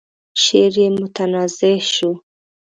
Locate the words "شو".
1.93-2.11